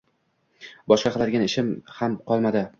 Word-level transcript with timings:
—Boshqa 0.93 1.13
qiladigan 1.17 1.47
ishim 1.51 1.71
ham 2.01 2.19
qolmadi. 2.33 2.69